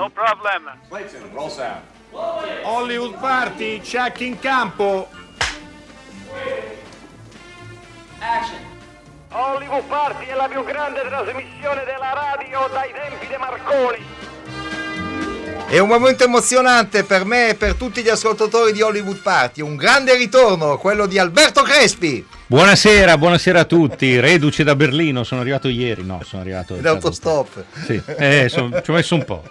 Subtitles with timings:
[0.00, 0.78] No problem.
[0.88, 1.82] Clayton, roll sound.
[2.62, 5.10] Hollywood Party, check in campo.
[9.30, 13.98] Hollywood Party è la più grande trasmissione della radio dai tempi di Marconi.
[15.68, 19.60] È un momento emozionante per me e per tutti gli ascoltatori di Hollywood Party.
[19.60, 22.26] Un grande ritorno, quello di Alberto Crespi.
[22.46, 24.18] Buonasera, buonasera a tutti.
[24.18, 26.04] Reduce da Berlino, sono arrivato ieri.
[26.04, 26.74] No, sono arrivato.
[26.74, 27.64] In autostop.
[27.84, 29.44] Sì, eh, son- ci ho messo un po'.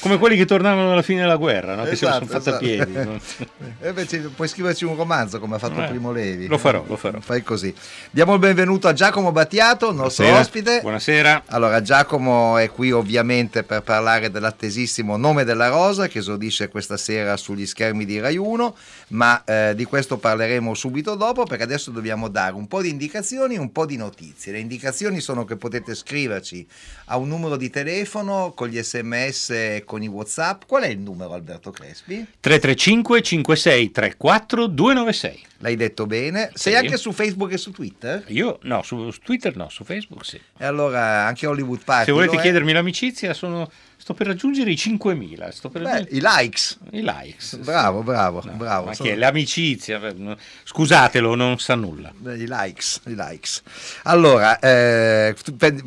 [0.00, 1.82] Come quelli che tornavano alla fine della guerra, no?
[1.84, 2.92] che se lo sono Esatto, fatti a piedi.
[2.96, 3.66] esatto.
[3.80, 6.46] E invece puoi scriverci un romanzo come ha fatto Eh, Primo Levi.
[6.48, 7.20] lo farò, lo farò.
[7.20, 7.72] Fai così.
[8.10, 10.38] Diamo il benvenuto a Giacomo Battiato, nostro Buonasera.
[10.40, 10.80] ospite.
[10.80, 11.42] Buonasera.
[11.46, 17.36] Allora, Giacomo è qui ovviamente per parlare dell'attesissimo Nome della Rosa che esordisce questa sera
[17.36, 18.76] sugli schermi di Rai 1,
[19.08, 23.54] ma eh, di questo parleremo subito dopo perché adesso dobbiamo dare un po' di indicazioni
[23.54, 24.52] e un po' di notizie.
[24.52, 26.66] Le indicazioni sono che potete scriverci
[27.06, 30.62] a un numero di telefono con gli sms e con i whatsapp.
[30.66, 32.26] Qual è il numero Alberto Crespi?
[32.40, 35.46] 335 56 34 296.
[35.60, 36.50] L'hai detto bene.
[36.54, 36.78] Sei Sì.
[36.78, 38.22] anche su Facebook e su Twitter?
[38.28, 40.40] Io no, su su Twitter no, su Facebook sì.
[40.56, 42.04] E allora anche Hollywood Party.
[42.06, 42.42] Se volete lo è?
[42.42, 45.48] chiedermi l'amicizia, sono, sto per raggiungere i 5.000.
[45.50, 46.78] Sto per Beh, raggiungere i likes.
[46.92, 47.56] i likes.
[47.56, 48.86] Bravo, bravo, No, bravo.
[48.86, 50.00] Ma Sono- che è l'amicizia?
[50.62, 52.12] Scusatelo, non sa nulla.
[52.22, 53.62] I likes, i likes.
[54.04, 55.34] Allora, eh,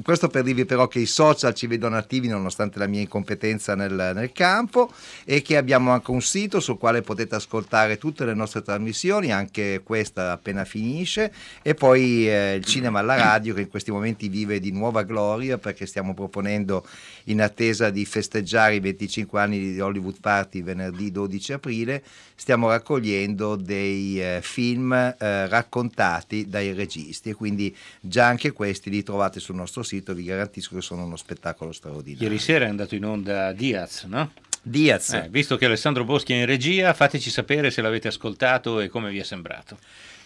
[0.03, 4.11] questo per dirvi però che i social ci vedono attivi nonostante la mia incompetenza nel,
[4.13, 4.91] nel campo
[5.23, 9.59] e che abbiamo anche un sito sul quale potete ascoltare tutte le nostre trasmissioni, anche
[9.83, 11.31] questa appena finisce,
[11.61, 15.57] e poi eh, il cinema alla radio che in questi momenti vive di nuova gloria
[15.57, 16.85] perché stiamo proponendo
[17.25, 22.03] in attesa di festeggiare i 25 anni di Hollywood Party venerdì 12 aprile,
[22.35, 29.03] stiamo raccogliendo dei eh, film eh, raccontati dai registi e quindi già anche questi li
[29.03, 32.27] trovate sul nostro sito, vi garantisco che sono uno spettacolo straordinario.
[32.27, 34.31] Ieri sera è andato in onda Diaz, no?
[34.63, 38.89] Diaz, Eh, visto che Alessandro Boschi è in regia, fateci sapere se l'avete ascoltato e
[38.89, 39.77] come vi è sembrato.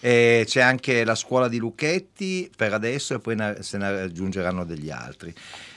[0.01, 4.91] eh, c'è anche la scuola di Lucchetti per adesso e poi se ne aggiungeranno degli
[4.91, 5.33] altri.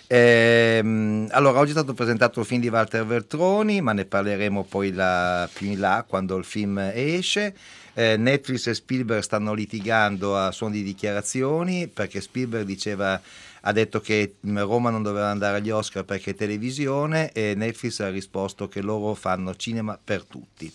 [0.06, 4.92] Ehm, allora, oggi è stato presentato il film di Walter Veltroni, ma ne parleremo poi
[4.92, 7.54] la- più in là quando il film esce.
[7.94, 13.20] Eh, Netflix e Spielberg stanno litigando a suon di dichiarazioni perché Spielberg diceva
[13.68, 18.00] ha detto che mh, Roma non doveva andare agli Oscar perché è televisione e Netflix
[18.00, 20.72] ha risposto che loro fanno cinema per tutti.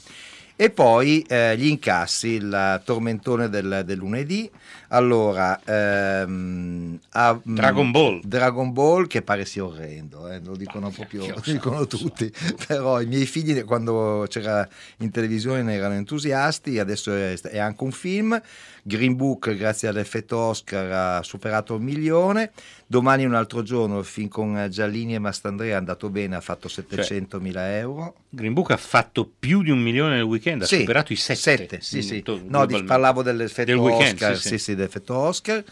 [0.55, 4.49] E poi eh, gli incassi, il tormentone del, del lunedì.
[4.93, 8.21] Allora, ehm, ha- mh, Dragon Ball.
[8.23, 11.87] Dragon Ball che pare sia orrendo, eh, lo dicono proprio, Io lo so, dicono so.
[11.87, 12.31] tutti.
[12.67, 14.67] Però i miei figli quando c'era
[14.99, 18.39] in televisione ne erano entusiasti, adesso è, è anche un film.
[18.85, 22.51] Green Book, grazie all'effetto Oscar, ha superato il milione.
[22.85, 26.67] Domani un altro giorno, il film con Giallini e Mastandrea è andato bene, ha fatto
[26.67, 28.15] Cioè, 700 mila euro.
[28.29, 31.39] Green Book ha fatto più di un milione nel weekend, ha Sì, superato i sette.
[31.39, 32.21] sette, sì, sì.
[32.21, 34.57] To- No, parlavo dell'effetto Del weekend, Oscar, sì, sì, sì.
[34.59, 35.63] sì, dell'effetto Oscar.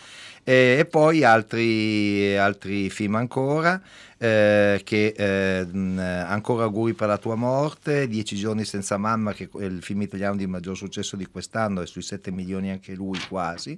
[0.44, 3.80] Eh, e poi altri, altri film ancora,
[4.18, 9.64] eh, che eh, ancora auguri per la tua morte, Dieci giorni senza mamma, che è
[9.64, 13.78] il film italiano di maggior successo di quest'anno, è sui 7 milioni anche lui quasi.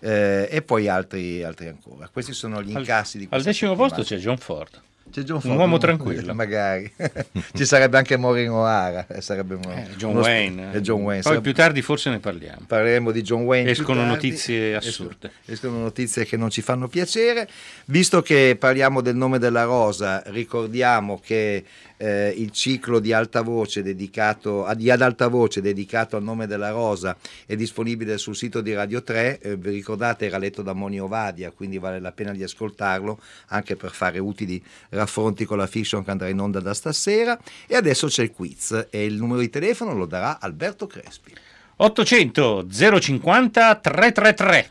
[0.00, 2.08] Eh, e poi altri, altri ancora.
[2.08, 3.94] Questi sono gli Al- incassi di Al decimo settimana.
[3.96, 4.80] posto c'è John Ford.
[5.10, 6.34] C'è John un Ford, uomo tranquillo.
[6.36, 6.90] Magari.
[7.54, 9.06] Ci sarebbe anche Maureen O'Hara.
[9.08, 10.72] eh, sarebbe uno- Eh, John uno Wayne.
[10.72, 11.22] e John Wayne.
[11.22, 12.62] Poi Sarebbe- più tardi forse ne parliamo.
[12.66, 13.70] parleremo di John Wayne.
[13.70, 14.14] Escono tardi.
[14.14, 15.30] notizie assurde.
[15.46, 17.48] Escono, notizie che non ci fanno piacere.
[17.86, 21.64] Visto che parliamo del nome della rosa, ricordiamo che
[21.98, 26.70] eh, il ciclo di alta voce dedicato di ad alta voce dedicato al nome della
[26.70, 29.40] rosa è disponibile sul sito di Radio 3.
[29.40, 33.76] Eh, vi ricordate, era letto da Moni Ovadia, quindi vale la pena di ascoltarlo anche
[33.76, 37.38] per fare utili raffronti con la fiction che andrà in onda da stasera.
[37.66, 41.34] E adesso c'è il quiz e il numero di telefono lo darà Alberto Crespi.
[41.76, 44.70] 800 050 333.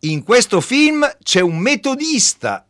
[0.00, 2.65] In questo film c'è un metodista.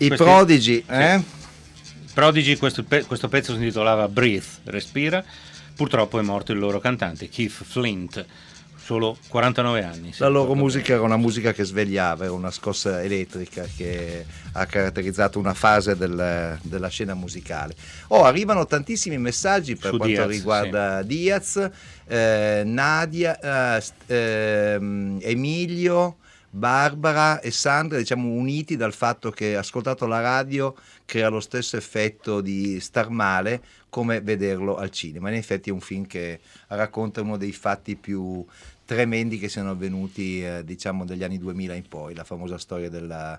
[0.00, 1.22] I Questi- prodigi, eh?
[2.14, 5.22] Prodigy, questo, pe- questo pezzo si intitolava Breathe, respira.
[5.74, 8.24] Purtroppo è morto il loro cantante, Keith Flint,
[8.76, 10.12] solo 49 anni.
[10.18, 15.38] La loro musica era una musica che svegliava, era una scossa elettrica che ha caratterizzato
[15.38, 17.74] una fase del- della scena musicale.
[18.08, 21.70] Oh, arrivano tantissimi messaggi per Su quanto Diaz, riguarda Diaz,
[22.06, 26.16] eh, Nadia, eh, ehm, Emilio.
[26.50, 30.74] Barbara e Sandra, diciamo, uniti dal fatto che ascoltato la radio
[31.04, 35.28] crea lo stesso effetto di star male come vederlo al cinema.
[35.28, 38.44] In effetti è un film che racconta uno dei fatti più
[38.84, 43.38] tremendi che siano avvenuti eh, diciamo dagli anni 2000 in poi, la famosa storia della,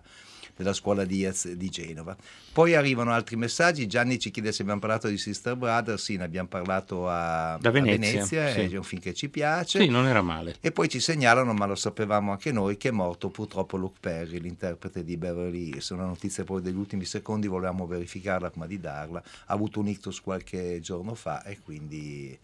[0.60, 2.18] della scuola Diaz di Genova.
[2.52, 6.26] Poi arrivano altri messaggi, Gianni ci chiede se abbiamo parlato di Sister Brothers, sì ne
[6.26, 8.36] abbiamo parlato a, Da a Venezia, sì.
[8.36, 9.80] è un film che ci piace.
[9.80, 10.58] Sì, non era male.
[10.60, 14.42] E poi ci segnalano, ma lo sapevamo anche noi, che è morto purtroppo Luke Perry,
[14.42, 15.92] l'interprete di Beverly Hills.
[15.92, 19.24] Una notizia poi degli ultimi secondi, volevamo verificarla prima di darla.
[19.46, 22.38] Ha avuto un ictus qualche giorno fa e quindi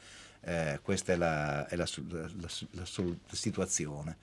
[0.46, 2.30] eh, questa è la, è la la-
[2.72, 2.86] la-
[3.32, 4.18] situazione.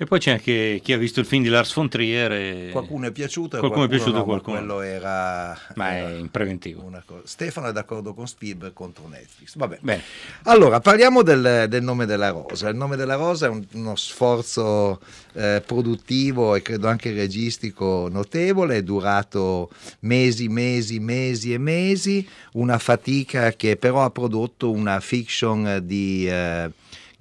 [0.00, 2.32] E poi c'è anche chi ha visto il film di Lars von Trier.
[2.32, 2.68] E...
[2.72, 4.56] Qualcuno è piaciuto e Qualcuno è piaciuto, no, qualcuno.
[4.56, 5.54] quello era...
[5.74, 6.90] Ma è era in preventivo.
[7.24, 9.56] Stefano è d'accordo con Spielberg contro Netflix.
[9.56, 9.76] Vabbè.
[9.82, 10.00] Bene.
[10.44, 12.70] Allora, parliamo del, del nome della rosa.
[12.70, 15.00] Il nome della rosa è un- uno sforzo
[15.34, 19.68] eh, produttivo e credo anche registico notevole, è durato
[20.00, 25.49] mesi, mesi, mesi e mesi, una fatica che però ha prodotto una fiction
[25.82, 26.28] di...
[26.28, 26.70] eh,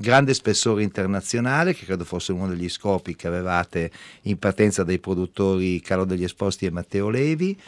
[0.01, 3.91] grande spessore internazionale, che credo fosse uno degli scopi che avevate
[4.23, 7.59] in partenza dai produttori Carlo degli Esposti e Matteo Levi,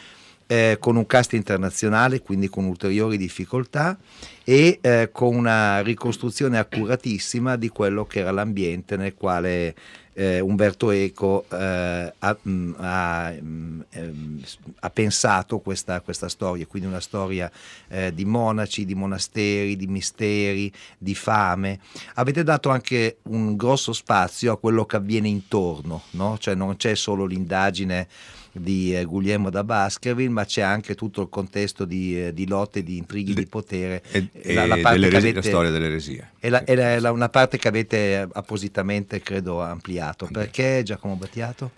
[0.46, 3.98] eh, con un cast internazionale, quindi con ulteriori difficoltà
[4.44, 9.74] e eh, con una ricostruzione accuratissima di quello che era l'ambiente nel quale
[10.14, 14.40] eh, Umberto Eco eh, ha, mh, ha, mh, ehm,
[14.80, 17.50] ha pensato questa, questa storia, quindi una storia
[17.88, 21.80] eh, di monaci, di monasteri, di misteri, di fame.
[22.14, 26.36] Avete dato anche un grosso spazio a quello che avviene intorno, no?
[26.38, 28.08] cioè non c'è solo l'indagine
[28.52, 32.82] di eh, Guglielmo da Baskerville, ma c'è anche tutto il contesto di, eh, di lotte,
[32.82, 34.02] di intrighi di potere.
[34.10, 36.30] E, La- la avete- la storia dell'eresia.
[36.38, 40.26] È, la- è la- una parte che avete appositamente, credo, ampliato.
[40.26, 40.38] Anche.
[40.38, 41.70] Perché Giacomo Battiato?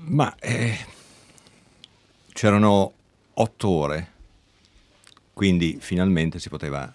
[0.00, 0.76] Ma eh,
[2.32, 2.92] c'erano
[3.34, 4.12] otto ore,
[5.32, 6.92] quindi finalmente si poteva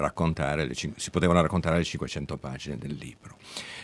[0.00, 3.36] raccontare cin- si potevano raccontare le 500 pagine del libro.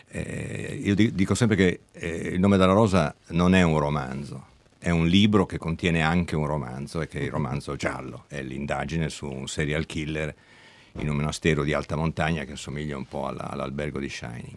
[0.08, 4.46] Eh, io di- dico sempre che eh, Il nome della rosa non è un romanzo,
[4.78, 8.42] è un libro che contiene anche un romanzo e che è il romanzo giallo, è
[8.42, 10.34] l'indagine su un serial killer
[10.98, 14.56] in un monastero di alta montagna che assomiglia un po' alla- all'albergo di Shining.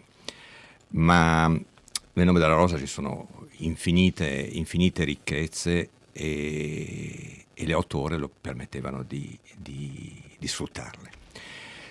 [0.92, 8.16] Ma nel nome della rosa ci sono infinite, infinite ricchezze e, e le otto ore
[8.16, 11.10] lo permettevano di, di- di sfruttarle.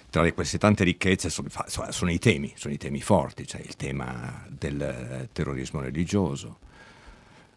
[0.09, 1.49] Tra le- queste tante ricchezze sono,
[1.89, 6.59] sono i temi, sono i temi forti, c'è il tema del terrorismo religioso,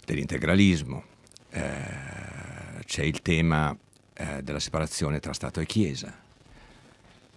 [0.04, 1.04] dell'integralismo,
[1.50, 1.60] eh,
[2.84, 3.74] c'è il tema
[4.14, 6.14] eh, della separazione tra Stato e Chiesa,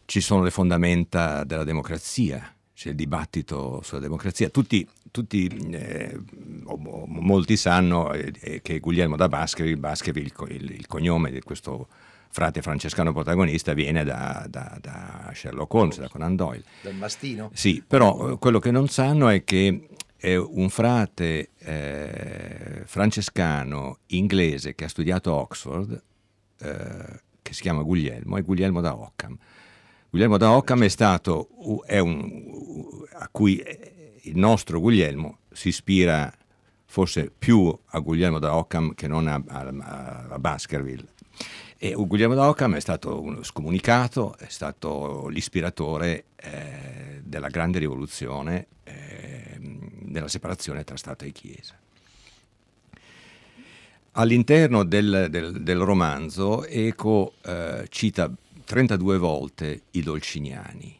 [0.05, 4.49] ci sono le fondamenta della democrazia, c'è il dibattito sulla democrazia.
[4.49, 6.19] Tutti, tutti, eh,
[6.65, 11.87] molti sanno eh, che Guglielmo da Baskerville, Baskerville, il- il cognome di questo
[12.35, 16.63] frate francescano protagonista, viene da, da- da Sherlock Holmes, da Conan Doyle.
[16.81, 17.49] Del mastino?
[17.53, 19.87] Sì, però eh, quello che non sanno è che
[20.17, 26.03] è un frate eh, francescano inglese che ha studiato a Oxford,
[26.59, 29.37] eh, che si chiama Guglielmo, è Guglielmo da Occam.
[30.09, 31.47] Guglielmo da Occam è stato,
[31.85, 36.29] è un, a cui eh, il nostro Guglielmo si ispira
[36.85, 41.13] forse più a Guglielmo da Occam che non a, a- a Baskerville.
[41.77, 48.67] E Guglielmo da Occam è stato uno scomunicato, è stato l'ispiratore eh, della grande rivoluzione
[48.83, 51.77] eh, della separazione tra Stato e Chiesa.
[54.17, 58.31] All'interno del, del- del romanzo Eco eh, cita
[58.63, 60.97] 32 volte i Dolciniani.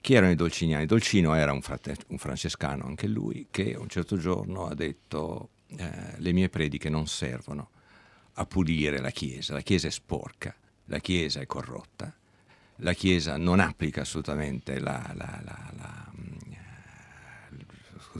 [0.00, 0.84] Chi erano i Dolciniani?
[0.86, 5.88] Dolcino era un, frate- un francescano, anche lui, che un certo giorno ha detto eh,
[6.16, 7.70] le mie prediche non servono
[8.34, 10.54] a pulire la Chiesa, la Chiesa è sporca,
[10.86, 12.14] la Chiesa è corrotta,
[12.76, 14.82] la Chiesa non applica assolutamente mm,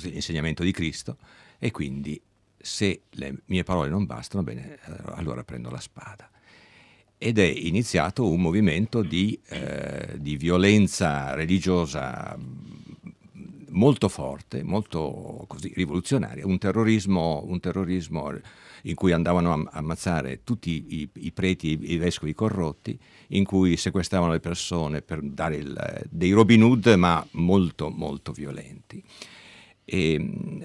[0.02, 1.18] l'insegnamento di Cristo
[1.58, 2.20] e quindi
[2.56, 4.78] se le mie parole non bastano, bene,
[5.14, 6.30] allora prendo la spada.
[7.18, 12.64] Ed è iniziato un movimento di, eh, di violenza religiosa mm,
[13.70, 18.30] molto forte, molto così, rivoluzionaria, un terrorismo, un terrorismo
[18.86, 22.98] in cui andavano a ammazzare tutti i, i preti e i vescovi corrotti,
[23.28, 29.02] in cui sequestravano le persone per dare il, dei Robin Hood, ma molto, molto violenti.
[29.84, 30.58] E,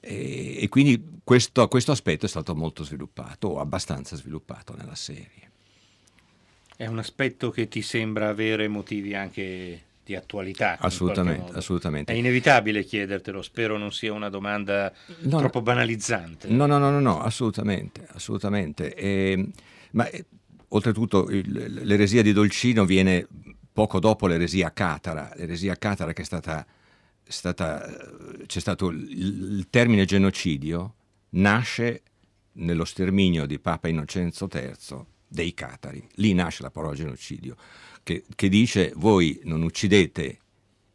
[0.00, 5.46] e, e quindi questo, questo aspetto è stato molto sviluppato, o abbastanza sviluppato nella serie.
[6.76, 10.78] È un aspetto che ti sembra avere motivi anche di attualità.
[10.80, 12.12] Assolutamente, assolutamente.
[12.14, 16.48] È inevitabile chiedertelo, spero non sia una domanda no, troppo banalizzante.
[16.48, 18.94] No, no, no, no, no assolutamente, assolutamente.
[18.94, 19.50] E,
[19.90, 20.24] ma eh,
[20.68, 23.26] oltretutto il, l'eresia di Dolcino viene
[23.70, 26.66] poco dopo l'eresia catara, l'eresia catara che è stata,
[27.22, 30.94] stata eh, c'è stato il, il termine genocidio,
[31.30, 32.02] nasce
[32.52, 37.56] nello sterminio di Papa Innocenzo III dei catari, lì nasce la parola genocidio
[38.08, 40.38] che, che dice voi non uccidete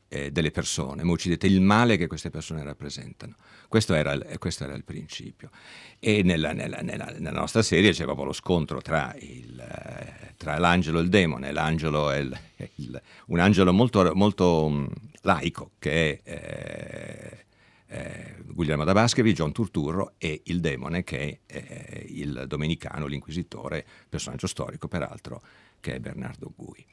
[0.07, 3.35] eh, delle persone, ma uccidete il male che queste persone rappresentano.
[3.67, 5.51] Questo era, questo era il principio.
[5.99, 10.57] E nella, nella, nella, nella, nostra serie c'è proprio lo scontro tra, il, eh, tra
[10.57, 11.51] l'angelo e il demone.
[11.51, 12.39] L'angelo è il,
[12.77, 14.89] il, un angelo molto, molto um,
[15.21, 17.45] laico che è eh,
[17.85, 23.85] eh, Guglielmo da Baschevi, John Turturro e il demone che è eh, il domenicano, l'inquisitore,
[24.09, 25.43] personaggio storico peraltro,
[25.79, 26.83] che è Bernardo Gui.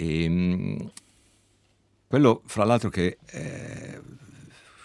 [0.00, 0.90] E, ehm,
[2.06, 4.00] quello, fra l'altro, che eh,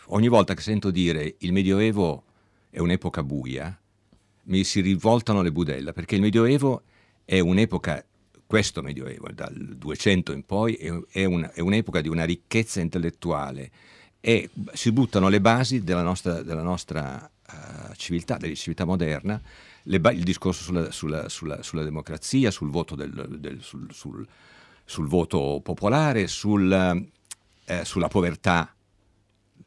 [0.08, 2.24] ogni volta che sento dire il Medioevo
[2.70, 3.80] è un'epoca buia,
[4.44, 6.84] mi si rivoltano le budella, perché il Medioevo
[7.24, 8.04] è un'epoca,
[8.46, 13.72] questo Medioevo, dal 200 in poi, è, è, un, è un'epoca di una ricchezza intellettuale
[14.20, 19.42] e si buttano le basi della nostra, della nostra uh, civiltà, della civiltà moderna,
[20.00, 24.28] ba- il discorso sulla, sulla, sulla, sulla, democrazia, sul voto del, del, sul, sul
[24.86, 26.72] sul voto popolare, sul,
[27.66, 28.74] eh, sulla povertà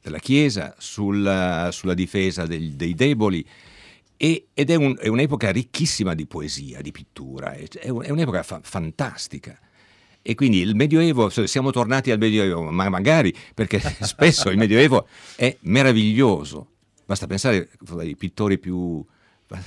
[0.01, 3.45] della Chiesa, sul, sulla difesa dei, dei deboli.
[4.17, 8.43] E, ed è, un, è, un'epoca ricchissima di poesia, di pittura, è, un, è un'epoca
[8.43, 9.59] fa, fantastica.
[10.21, 15.07] E quindi il Medioevo, siamo tornati al Medioevo, ma magari perché spesso il Medioevo
[15.37, 16.71] è meraviglioso.
[17.07, 19.05] Basta pensare ai pittori più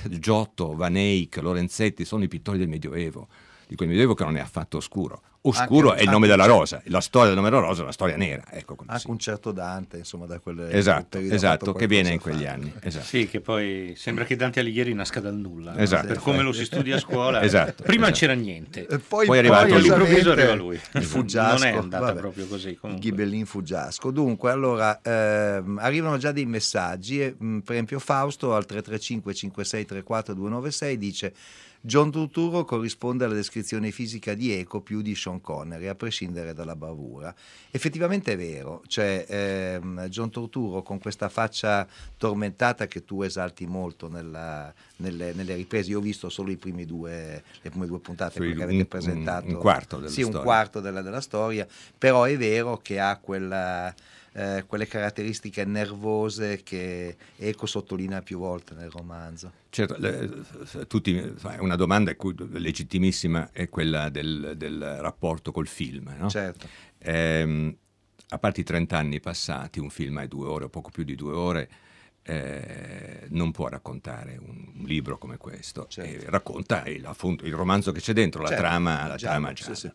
[0.08, 3.28] Giotto, Van Eyck, Lorenzetti, sono i pittori del Medioevo,
[3.72, 6.80] di quel Medioevo che non è affatto oscuro oscuro anche, è il nome della rosa,
[6.86, 8.44] la storia del nome della rosa è una storia nera.
[8.50, 9.10] Ecco, anche sì.
[9.10, 12.52] un certo Dante, insomma, da quelle Esatto, esatto che viene in quegli fa.
[12.52, 12.72] anni.
[12.82, 13.06] Esatto.
[13.06, 16.06] Sì, che poi sembra che Dante Alighieri nasca dal nulla, esatto.
[16.06, 17.40] per come lo si studia a scuola.
[17.42, 18.18] esatto, Prima esatto.
[18.18, 20.80] c'era niente, e poi, poi è arrivato poi all'improvviso arriva lui.
[20.94, 22.76] Il Fuggiasco, non è andata vabbè, proprio così.
[22.76, 23.08] Comunque.
[23.08, 24.10] Ghibellin Fuggiasco.
[24.10, 30.34] Dunque, allora, ehm, arrivano già dei messaggi, e, mh, per esempio Fausto al 335 5634
[30.34, 31.34] 296 dice
[31.84, 36.76] John Turturro corrisponde alla descrizione fisica di Eco più di Sean Connery, a prescindere dalla
[36.76, 37.34] bravura.
[37.72, 41.84] Effettivamente è vero, cioè ehm, John Turturro con questa faccia
[42.16, 46.54] tormentata che tu esalti molto nella, nelle, nelle, riprese, io ho visto solo
[46.86, 50.38] due, le prime due puntate sì, perché avete presentato un, un quarto della sì, storia.
[50.38, 51.66] un quarto della, della storia,
[51.98, 53.92] però è vero che ha quella
[54.34, 59.52] eh, quelle caratteristiche nervose che Eco sottolinea più volte nel romanzo.
[59.68, 62.14] Certo, le, tutti, una domanda
[62.50, 66.14] legittimissima è quella del, del rapporto col film.
[66.18, 66.28] No?
[66.30, 66.66] Certo.
[66.98, 67.76] Eh,
[68.28, 71.14] a parte i 30 anni passati, un film è due ore o poco più di
[71.14, 71.68] due ore,
[72.22, 75.86] eh, non può raccontare un, un, libro come questo.
[75.88, 76.30] Certo.
[76.30, 78.62] racconta il, appunto, il, romanzo che c'è dentro, certo.
[78.62, 79.74] la trama, la già, trama già.
[79.74, 79.92] Sì, sì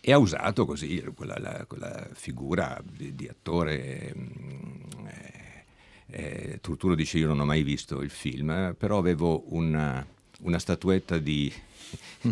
[0.00, 4.14] e ha usato così quella, la, quella figura di, di attore.
[4.16, 5.64] Mm, eh,
[6.10, 10.04] eh, Turturo dice: Io non ho mai visto il film, però avevo una,
[10.40, 11.52] una statuetta di,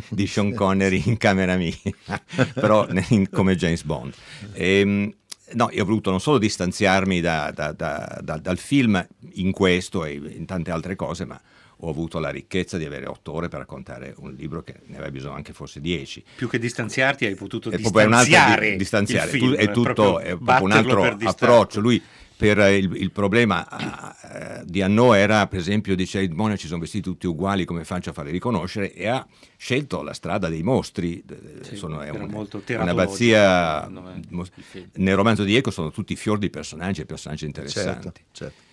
[0.09, 1.75] di Sean Connery in camera mia,
[2.55, 4.15] però in, come James Bond.
[4.53, 5.15] E, ehm,
[5.53, 10.13] no, io ho voluto non solo distanziarmi da, da, da, dal film in questo e
[10.15, 11.41] in tante altre cose, ma
[11.81, 15.11] ho avuto la ricchezza di avere otto ore per raccontare un libro che ne aveva
[15.11, 16.25] bisogno anche forse dieci.
[16.37, 19.31] Più che distanziarti hai potuto è distanziare, di, distanziare.
[19.31, 21.81] Film, è tutto è un altro approccio.
[21.81, 22.03] Lui
[22.39, 27.03] per il, il problema uh, di Anno era per esempio dice i monaci sono vestiti
[27.03, 31.25] tutti uguali come faccio a farli riconoscere e ha scelto la strada dei mostri
[31.63, 37.01] sì, sono, è un, una abbazia nel romanzo di Eco sono tutti fior di personaggi
[37.01, 38.67] e personaggi interessanti certo, certo.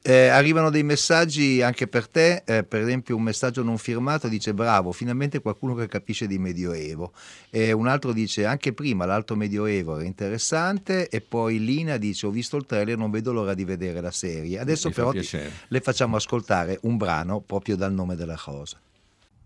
[0.00, 4.54] Eh, arrivano dei messaggi anche per te, eh, per esempio un messaggio non firmato dice
[4.54, 7.12] bravo, finalmente qualcuno che capisce di Medioevo.
[7.50, 12.30] E un altro dice anche prima l'Alto Medioevo era interessante e poi Lina dice ho
[12.30, 14.58] visto il trailer, non vedo l'ora di vedere la serie.
[14.60, 15.28] Adesso Mi però ti,
[15.68, 18.78] le facciamo ascoltare un brano proprio dal nome della cosa.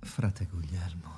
[0.01, 1.11] Frate Guglielmo,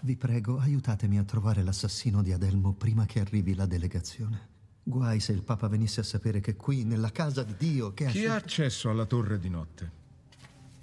[0.00, 4.52] vi prego aiutatemi a trovare l'assassino di Adelmo prima che arrivi la delegazione.
[4.86, 8.10] Guai se il Papa venisse a sapere che qui, nella casa di Dio, che ha
[8.10, 10.02] Chi ha scelto- accesso alla torre di notte?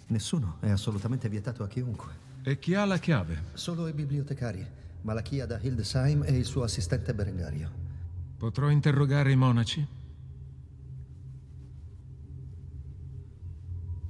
[0.07, 2.29] Nessuno, è assolutamente vietato a chiunque.
[2.43, 3.43] E chi ha la chiave?
[3.53, 4.65] Solo i bibliotecari,
[5.03, 7.71] Malachia da Hildesheim e il suo assistente Berengario.
[8.37, 9.87] Potrò interrogare i monaci?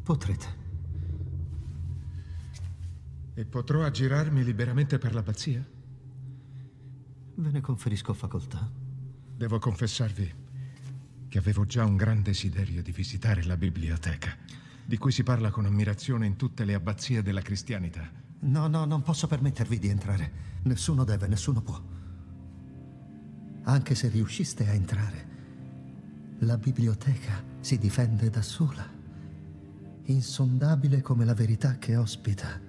[0.04, 0.60] Potrete.
[3.34, 5.66] E potrò aggirarmi liberamente per l'abbazia?
[7.36, 8.80] Ve ne conferisco facoltà.
[9.42, 10.34] Devo confessarvi
[11.28, 14.38] che avevo già un gran desiderio di visitare la biblioteca,
[14.86, 18.08] di cui si parla con ammirazione in tutte le abbazie della cristianità.
[18.42, 20.32] No, no, non posso permettervi di entrare.
[20.62, 21.82] Nessuno deve, nessuno può.
[23.64, 25.28] Anche se riusciste a entrare,
[26.42, 28.88] la biblioteca si difende da sola.
[30.04, 32.62] Insondabile come la verità che ospita.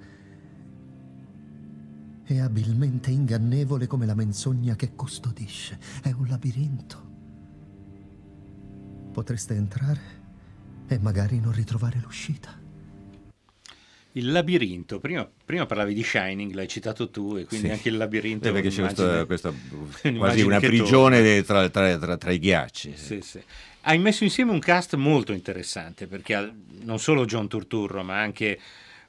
[2.24, 5.78] E abilmente ingannevole come la menzogna che custodisce.
[6.02, 7.10] È un labirinto.
[9.12, 10.00] Potreste entrare
[10.88, 12.58] e magari non ritrovare l'uscita.
[14.14, 17.72] Il labirinto, prima, prima parlavi di Shining, l'hai citato tu, e quindi Sì.
[17.72, 18.48] anche il labirinto.
[18.48, 19.52] Eh, perché c'è questa, questa
[20.16, 22.92] quasi una prigione tra, tra- tra- tra i ghiacci.
[22.94, 23.42] Sì, sì.
[23.82, 28.58] Hai messo insieme un cast molto interessante perché non solo John Turturro, ma anche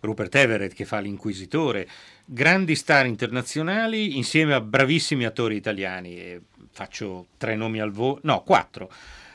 [0.03, 1.87] Rupert Everett che fa l'inquisitore,
[2.25, 6.17] grandi star internazionali insieme a bravissimi attori italiani.
[6.17, 8.91] E faccio tre nomi al volo, no, quattro.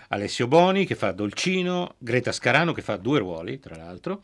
[0.08, 4.22] Alessio Boni che fa Dolcino, Greta Scarano che fa due ruoli, tra l'altro.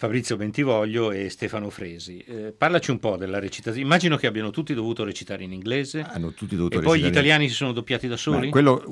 [0.00, 2.24] Fabrizio Bentivoglio e Stefano Fresi.
[2.26, 3.84] Eh, parlaci un po' della recitazione.
[3.84, 6.00] Immagino che abbiano tutti dovuto recitare in inglese.
[6.00, 8.48] Hanno tutti dovuto e poi gli recitare in- italiani si sono doppiati da soli?
[8.48, 8.82] Quello-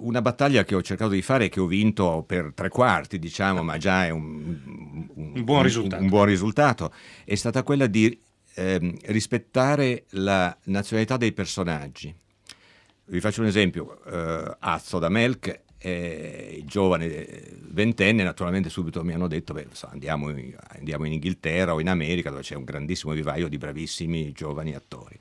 [0.00, 3.62] una battaglia che ho cercato di fare e che ho vinto per tre quarti, diciamo,
[3.62, 6.02] ma già è un, Un buon risultato.
[6.02, 6.92] un buon risultato,
[7.24, 8.20] è stata quella di
[8.54, 12.12] ehm, rispettare la nazionalità dei personaggi.
[13.04, 17.26] Vi faccio un esempio, eh, Azzo da Melk, eh, il giovane
[17.68, 22.30] ventenne, naturalmente subito mi hanno detto, beh, andiamo, in, andiamo in Inghilterra o in America
[22.30, 25.18] dove c'è un grandissimo vivaio di bravissimi giovani attori.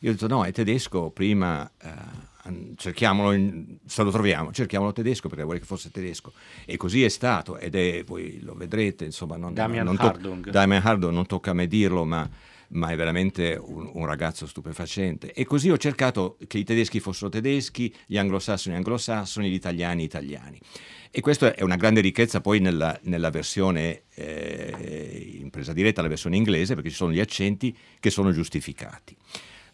[0.00, 5.28] Io ho detto no, è tedesco, prima eh, cerchiamolo, in- se lo troviamo, cerchiamolo tedesco
[5.28, 6.32] perché vorrei che fosse tedesco.
[6.64, 10.50] E così è stato ed è, voi lo vedrete, insomma, non, Damian non to- Hardung.
[10.50, 12.28] Damian Hardung non tocca a me dirlo, ma,
[12.68, 15.32] ma è veramente un, un ragazzo stupefacente.
[15.32, 20.58] E così ho cercato che i tedeschi fossero tedeschi, gli anglosassoni anglosassoni, gli italiani italiani.
[21.10, 26.08] E questa è una grande ricchezza poi nella, nella versione eh, in presa diretta, la
[26.08, 29.16] versione inglese, perché ci sono gli accenti che sono giustificati.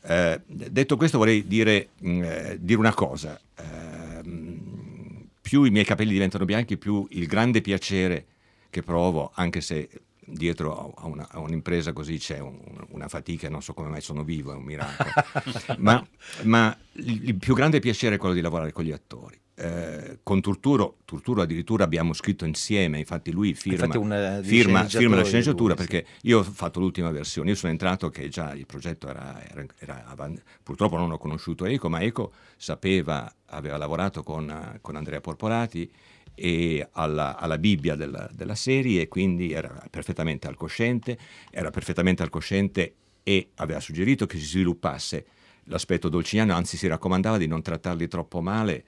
[0.06, 3.40] Eh, detto questo vorrei dire, mh, eh, dire una cosa.
[3.56, 8.26] Ehm, più i miei capelli diventano bianchi, più il grande piacere
[8.70, 9.88] che provo, anche se
[10.26, 12.60] dietro a, una- a un'impresa così c'è un-
[12.90, 15.10] una fatica, non so come mai sono vivo, è un miracolo.
[15.78, 16.06] ma,
[16.42, 19.38] ma il, più grande piacere è quello di lavorare con gli attori.
[19.56, 25.14] Eh, con Turturo, Turturo addirittura abbiamo scritto insieme, infatti lui firma, Infatti una- firma, firma
[25.16, 25.88] la sceneggiatura lui, sì.
[25.90, 29.64] perché io ho fatto l'ultima versione, io sono entrato che già il progetto era, era-
[29.78, 35.20] era avan- purtroppo non ho conosciuto Eco, ma Eco sapeva, aveva lavorato con, con Andrea
[35.20, 35.88] Porporati
[36.34, 41.18] e alla, alla Bibbia della, della serie e quindi era perfettamente al cosciente,
[41.50, 45.26] era perfettamente al cosciente e aveva suggerito che si sviluppasse
[45.64, 48.84] l'aspetto dolciniano, anzi si raccomandava di non trattarli troppo male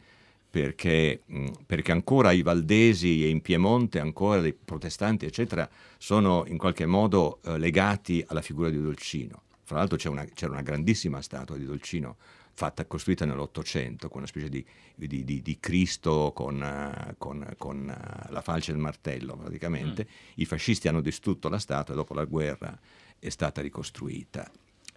[0.48, 1.22] perché,
[1.66, 7.40] perché ancora i valdesi e in Piemonte, ancora dei protestanti, eccetera, sono in qualche modo
[7.44, 9.42] eh, legati alla figura di Dolcino.
[9.64, 12.16] Fra l'altro c'è una- c'era una grandissima statua di Dolcino
[12.56, 14.64] fatta, costruita nell'Ottocento, con una specie di,
[14.94, 20.08] di- di- di Cristo con, eh, con- con, eh, la falce e il martello praticamente.
[20.36, 22.76] I fascisti hanno distrutto la statua e dopo la guerra
[23.18, 24.50] è stata ricostruita.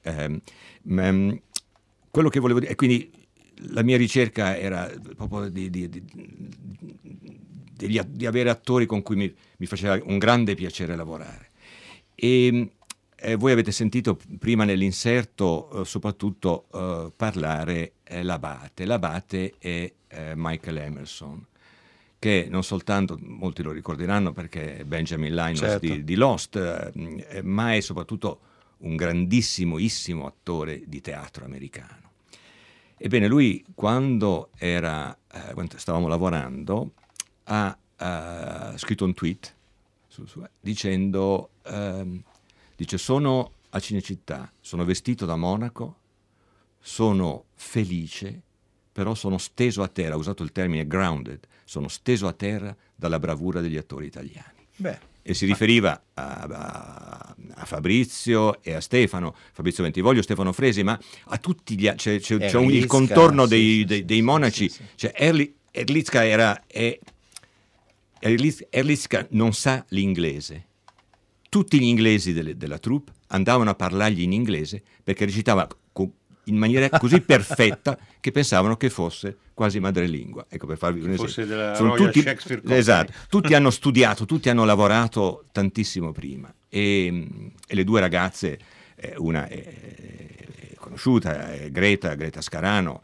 [0.03, 0.39] Ehm,
[0.83, 1.31] ma, mm,
[2.09, 3.11] quello che volevo dire, e quindi
[3.71, 6.03] la mia ricerca era proprio di, di- di-
[8.07, 11.49] di avere attori con cui mi, mi faceva un grande piacere lavorare.
[12.15, 12.71] E
[13.21, 18.86] eh, voi avete sentito prima nell'inserto eh, soprattutto eh, parlare eh, l'abate.
[18.86, 21.45] L'abate è eh, Michael Emerson,
[22.17, 25.86] che non soltanto, molti lo ricorderanno perché è Benjamin Linus Certo.
[25.86, 28.39] di, di Lost, eh, ma è soprattutto
[28.79, 32.08] un grandissimissimo attore di teatro americano.
[32.97, 35.17] Ebbene, lui quando, era,
[35.53, 36.91] quando stavamo lavorando
[37.45, 39.55] ha eh, scritto un tweet
[40.08, 42.23] su- su- dicendo, ehm,
[42.79, 45.97] dice sono a Cinecittà, sono vestito da monaco,
[46.79, 48.41] sono felice,
[48.93, 53.19] però sono steso a terra, ha usato il termine grounded, sono steso a terra dalla
[53.19, 54.65] bravura degli attori italiani.
[54.77, 60.81] Beh, e si riferiva a, a, a Fabrizio e a Stefano, Fabrizio Ventivoglio, Stefano Fresi,
[60.81, 64.05] ma a tutti gli altri, c'è, c'è- c'è un- il contorno sì, dei, sì, dei-
[64.05, 66.63] dei monaci, sì, cioè Erli- Erlitzka era...
[66.65, 66.97] È,
[68.21, 70.65] Erlitzka non sa l'inglese.
[71.49, 76.12] Tutti gli inglesi delle- della troupe andavano a parlargli in inglese perché recitava co-
[76.45, 80.45] in maniera così perfetta che pensavano che fosse quasi madrelingua.
[80.47, 81.45] Ecco, per farvi un esempio.
[81.45, 82.23] della Sono tutti,
[82.67, 87.27] esatto, tutti hanno studiato, tutti hanno lavorato tantissimo prima e,
[87.67, 88.59] e le due ragazze,
[88.95, 93.01] eh, una è, è conosciuta, è Greta, Greta Scarano,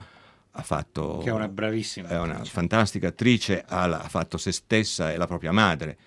[0.57, 1.17] ha fatto...
[1.21, 2.51] Che è una bravissima È una attrice.
[2.51, 5.97] fantastica attrice, ha, ha fatto se stessa e la propria madre.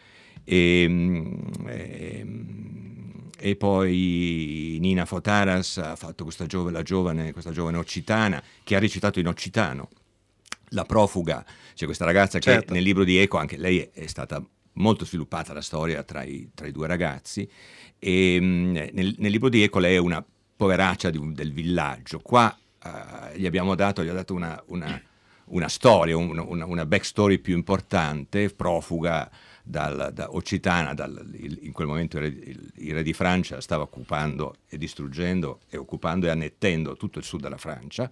[0.50, 1.34] E, mm,
[1.66, 2.26] e,
[3.38, 9.20] e poi Nina Fotaras ha fatto questa giovane, giovane, questa giovane occitana che ha recitato
[9.20, 9.90] in occitano.
[10.70, 12.72] La profuga, c'è questa ragazza che Certo.
[12.72, 14.42] nel libro di Eco, anche lei è, stata
[14.74, 17.46] molto sviluppata la storia tra i, tra i due ragazzi
[17.98, 20.24] e mm, nel, nel libro di Eco lei è una
[20.56, 22.20] poveraccia un- del villaggio.
[22.20, 25.00] Qua eh, gli abbiamo dato, gli ha dato una, una-
[25.46, 29.30] una storia, un- una, una backstory più importante, profuga
[29.68, 33.60] dal, da Occitana, dal- il- in quel momento il re, il- il re di Francia
[33.60, 38.10] stava occupando e distruggendo e occupando e annettendo tutto il sud della Francia,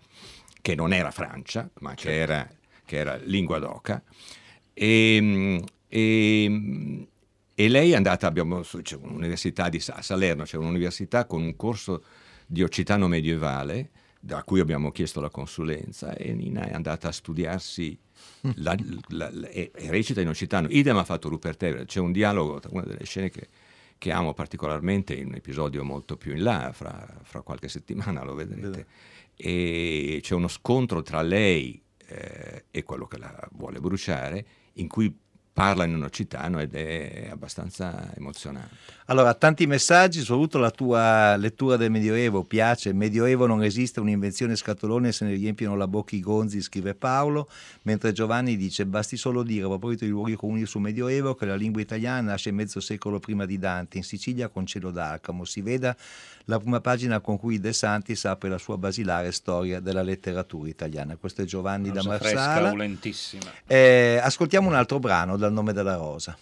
[0.61, 2.49] che non era Francia, ma che era,
[2.85, 4.03] che era lingua d'oca.
[4.75, 7.07] E, e-
[7.59, 12.05] e lei è andata, abbiamo, c'è un'università di, a Salerno, c'è un'università con un corso
[12.47, 13.91] di occitano medievale,
[14.21, 17.99] da cui abbiamo chiesto la consulenza, e Nina è andata a studiarsi,
[18.57, 18.77] la-
[19.09, 20.69] la- la- e, e recita in occitano.
[20.71, 23.49] Idem ha fatto Rupert Everett, c'è un dialogo, una delle scene che,
[23.99, 28.35] che amo particolarmente, in un episodio molto più in là, fra, fra qualche settimana lo
[28.35, 28.87] vedrete,
[29.37, 35.15] e c'è uno scontro tra lei eh, e quello che la vuole bruciare, in cui
[35.57, 38.75] parla in un occitano ed è abbastanza emozionante.
[39.07, 42.91] Allora, tanti messaggi, soprattutto la tua lettura del Medioevo piace.
[42.91, 47.49] Il Medioevo non esiste un'invenzione scatolone se ne riempiono la bocca i gonzi, scrive Paolo,
[47.83, 51.57] mentre Giovanni dice basti solo dire a proposito di luoghi comuni sul Medioevo che la
[51.57, 55.47] lingua italiana nasce mezzo secolo prima di Dante, in Sicilia con Cielo d'Arcamo.
[55.47, 55.97] Si veda
[56.47, 61.17] la prima pagina con cui De Santis apre la sua basilare storia della letteratura italiana.
[61.17, 62.73] Questo è Giovanni da Rosa fresca, Marsala.
[62.73, 63.51] ulentissima.
[63.67, 66.37] Eh, ascoltiamo un altro brano dal nome della rosa.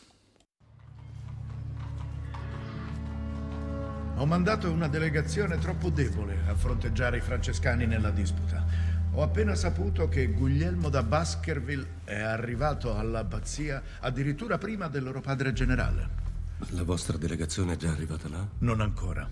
[4.17, 8.65] Ho mandato una delegazione troppo debole a fronteggiare i francescani nella disputa.
[9.13, 15.53] Ho appena saputo che Guglielmo da Baskerville è arrivato all'abbazia addirittura prima del loro padre
[15.53, 16.23] generale.
[16.71, 18.47] La vostra delegazione è già arrivata là?
[18.59, 19.29] Non ancora.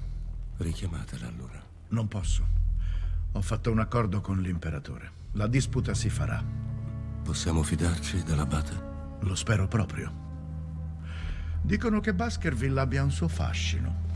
[0.58, 1.60] Richiamatela allora.
[1.88, 2.46] Non posso.
[3.32, 5.20] Ho fatto un accordo con l'imperatore.
[5.32, 6.44] La disputa si farà.
[7.22, 8.91] Possiamo fidarci dell'abate?
[9.22, 10.20] Lo spero proprio.
[11.62, 14.10] Dicono che Baskerville abbia un suo fascino.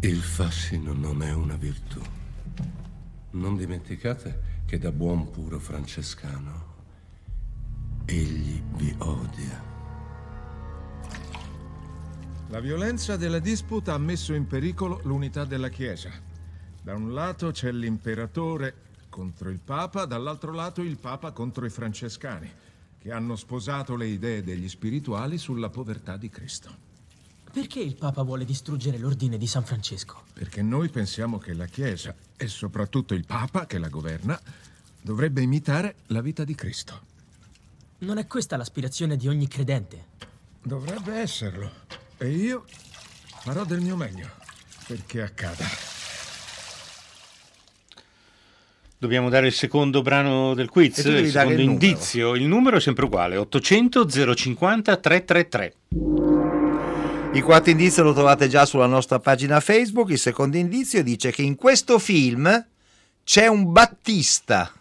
[0.00, 2.00] Il fascino non è una virtù.
[3.30, 6.76] Non dimenticate che da buon puro francescano
[8.06, 9.62] egli vi odia.
[12.48, 16.10] La violenza della disputa ha messo in pericolo l'unità della Chiesa.
[16.80, 22.50] Da un lato c'è l'imperatore contro il Papa, dall'altro lato il Papa contro i francescani,
[22.98, 26.86] che hanno sposato le idee degli spirituali sulla povertà di Cristo.
[27.50, 30.22] Perché il Papa vuole distruggere l'ordine di San Francesco?
[30.32, 34.38] Perché noi pensiamo che la Chiesa, e soprattutto il Papa che la governa,
[35.00, 37.00] dovrebbe imitare la vita di Cristo.
[38.00, 40.04] Non è questa l'aspirazione di ogni credente.
[40.62, 41.70] Dovrebbe esserlo.
[42.18, 42.64] E io
[43.40, 44.28] farò del mio meglio
[44.86, 45.87] perché accada.
[49.00, 51.70] Dobbiamo dare il secondo brano del quiz, il secondo il numero.
[51.70, 52.34] indizio.
[52.34, 55.74] Il numero è sempre uguale, 800 050 333.
[57.34, 60.10] Il quarto indizio lo trovate già sulla nostra pagina Facebook.
[60.10, 62.66] Il secondo indizio dice che in questo film
[63.22, 64.72] c'è un Battista.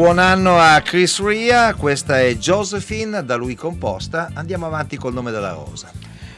[0.00, 4.30] Buon anno a Chris Ria, questa è Josephine, da lui composta.
[4.32, 5.92] Andiamo avanti col nome della rosa.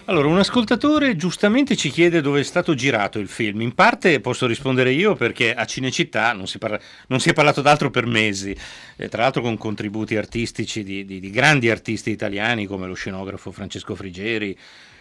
[0.07, 3.61] Allora, un ascoltatore giustamente ci chiede dove è stato girato il film.
[3.61, 7.61] In parte posso rispondere io perché a Cinecittà non si, parla, non si è parlato
[7.61, 8.53] d'altro per mesi,
[8.96, 13.53] e tra l'altro con contributi artistici di, di, di grandi artisti italiani come lo scenografo
[13.53, 14.59] Francesco Frigeri,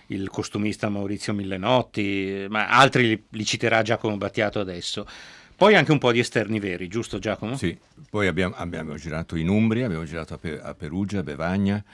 [0.08, 5.08] il costumista Maurizio Millenotti, ma altri li, li citerà Giacomo Battiato adesso.
[5.62, 7.56] Poi anche un po' di esterni veri, giusto Giacomo?
[7.56, 7.78] Sì,
[8.10, 11.86] poi abbiamo, abbiamo girato in Umbria, abbiamo girato a, Pe- a Perugia, a Bevagna,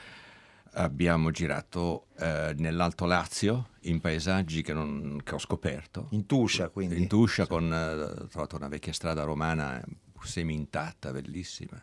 [0.75, 6.07] abbiamo girato eh, nell'Alto Lazio in paesaggi che, non, che, ho scoperto.
[6.11, 6.95] In Tuscia quindi?
[6.95, 7.49] In Tuscia sì.
[7.49, 9.83] con, eh, ho trovato una vecchia strada romana
[10.23, 11.77] semi intatta, bellissima.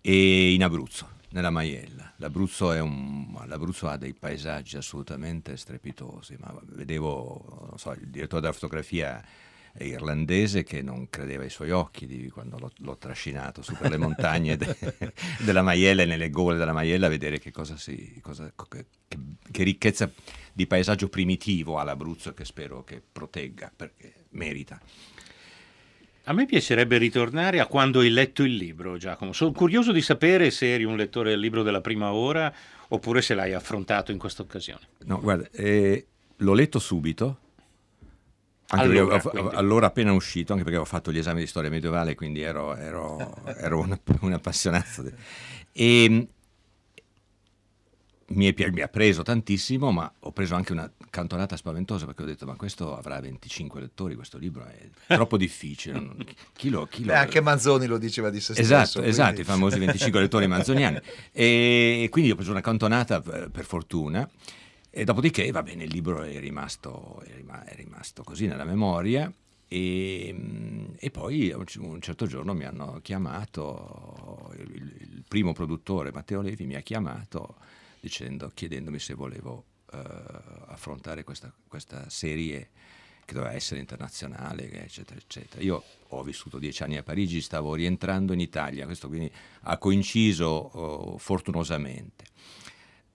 [0.00, 2.12] E in Abruzzo, nella Maiella.
[2.18, 9.20] L'Abruzzo, un, L'Abruzzo, ha dei paesaggi assolutamente strepitosi, ma vedevo, so, il direttore della fotografia
[9.78, 13.96] irlandese che non credeva ai suoi occhi di, quando l'ho, l'ho, trascinato su per le
[13.96, 14.76] montagne de,
[15.44, 18.86] della Maiella e nelle gole della Maiella a vedere che, cosa si, cosa, che,
[19.50, 20.10] che, ricchezza
[20.52, 24.80] di paesaggio primitivo ha l'Abruzzo che spero che protegga perché merita.
[26.24, 29.32] A me piacerebbe ritornare a quando hai letto il libro, Giacomo.
[29.32, 32.52] Sono curioso di sapere se eri un lettore del libro della prima ora
[32.88, 34.80] oppure se l'hai affrontato in questa occasione.
[35.04, 36.06] No, guarda, eh,
[36.36, 37.38] l'ho letto subito,
[38.70, 42.42] allora, avevo, allora, appena uscito, anche perché avevo fatto gli esami di storia medievale, quindi
[42.42, 45.04] ero, ero, ero un, un, appassionato.
[45.72, 46.28] E ehm,
[48.28, 52.26] mi, è, mi ha preso tantissimo, ma ho preso anche una cantonata spaventosa perché ho
[52.26, 55.94] detto: Ma questo avrà 25 lettori, questo libro è troppo difficile.
[55.94, 57.12] Non, chi lo, chi lo...
[57.12, 58.60] Beh, anche Manzoni lo diceva di se stesso.
[58.60, 59.10] Esatto, quindi...
[59.10, 61.00] esatto i famosi 25 lettori manzoniani.
[61.32, 64.28] E quindi ho preso una cantonata per fortuna.
[64.90, 69.32] E dopodiché, va bene, il libro è rimasto, è rimasto così nella memoria
[69.68, 76.66] e, e, poi un certo giorno mi hanno chiamato, il, il, primo produttore Matteo Levi
[76.66, 77.54] mi ha chiamato
[78.00, 79.96] dicendo, chiedendomi se volevo uh,
[80.66, 82.70] affrontare questa, questa, serie
[83.24, 85.62] che doveva essere internazionale, eccetera, eccetera.
[85.62, 91.12] Io ho vissuto dieci anni a Parigi, stavo rientrando in Italia, questo quindi ha coinciso
[91.12, 92.24] uh, fortunosamente.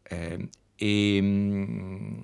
[0.03, 2.19] Eh, e, mm,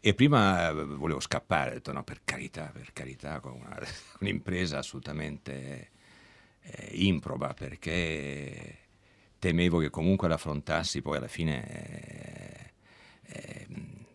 [0.00, 3.78] e, prima volevo scappare, ho detto no, per carità, per carità, con una,
[4.20, 5.90] un'impresa assolutamente
[6.62, 8.78] eh, improba, perché
[9.38, 12.72] temevo che comunque l'affrontassi, poi alla fine eh,
[13.24, 13.66] eh,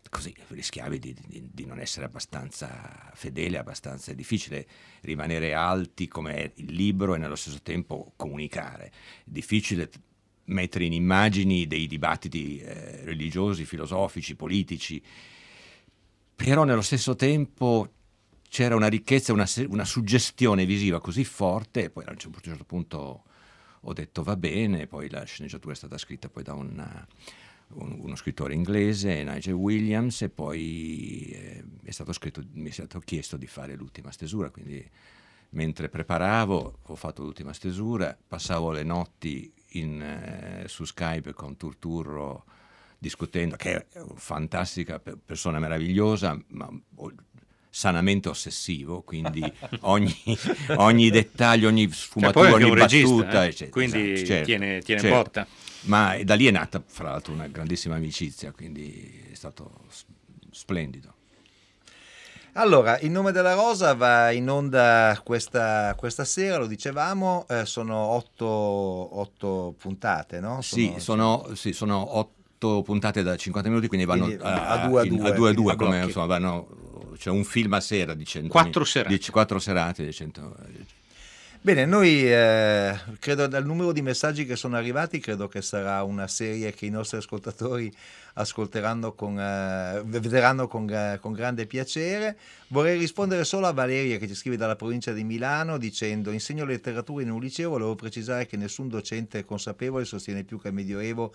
[0.09, 4.65] così rischiavi di, di, di, non essere abbastanza fedele, abbastanza difficile
[5.01, 8.91] rimanere alti come il libro e nello stesso tempo comunicare.
[9.23, 9.89] Difficile
[10.47, 15.01] mettere in immagini dei dibattiti eh, religiosi, filosofici, politici,
[16.35, 17.91] però nello stesso tempo
[18.49, 23.23] c'era una ricchezza, una, una suggestione visiva così forte, poi a un certo punto
[23.81, 27.07] ho detto va bene, poi la sceneggiatura è stata scritta poi da una,
[27.75, 32.99] un, uno scrittore inglese, Nigel Williams, e poi eh, è stato scritto, mi è stato
[32.99, 34.87] chiesto di fare l'ultima stesura, quindi
[35.49, 42.45] mentre preparavo ho fatto l'ultima stesura, passavo le notti in, eh, su Skype con Turturro
[42.97, 46.69] discutendo, che è una fantastica persona meravigliosa, ma
[47.69, 49.41] sanamente ossessivo, quindi
[49.81, 50.15] ogni,
[50.77, 53.47] ogni dettaglio, ogni sfumatura, ogni battuta, eh?
[53.49, 53.71] eccetera.
[53.71, 55.15] Quindi esatto, certo, tiene, tiene certo.
[55.15, 55.47] botta.
[55.81, 59.85] Ma da lì è nata, fra l'altro, una grandissima amicizia, quindi è stato
[60.49, 61.13] splendido.
[62.59, 67.95] Allora, il nome della rosa va in onda questa, questa sera, lo dicevamo, eh, sono
[67.95, 70.63] otto, otto, puntate, no?
[70.63, 74.87] Sono, sì, sono, sì, sono otto puntate da 50 minuti, quindi vanno quindi a, a,
[74.87, 75.29] due a due.
[75.29, 76.67] A due, a due come insomma, vanno,
[77.15, 79.15] c'è un film a sera di 100 Quattro serate.
[79.15, 80.55] Di, quattro serate di 100
[81.61, 86.27] Bene, noi eh, credo dal numero di messaggi che sono arrivati, credo che sarà una
[86.27, 87.93] serie che i nostri ascoltatori
[88.37, 92.37] ascolteranno con, eh, vedranno con, eh, con, grande piacere.
[92.69, 97.23] Vorrei rispondere solo a Valeria che ci scrive dalla provincia di Milano dicendo insegno letteratura
[97.23, 101.33] in un liceo, volevo precisare che nessun docente consapevole sostiene più che il Medioevo